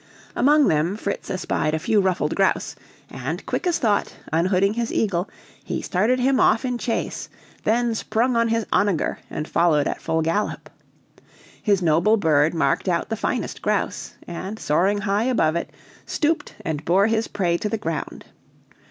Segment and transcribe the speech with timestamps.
[0.35, 2.75] Among them Fritz espied a few ruffed grouse,
[3.11, 5.29] and, quick as thought, unhooding his eagle,
[5.63, 7.29] he started him off in chase,
[7.65, 10.71] then sprung on his onager and followed at full gallop.
[11.61, 15.69] His noble bird marked out the finest grouse, and, soaring high above it,
[16.07, 18.25] stooped and bore his prey to the ground.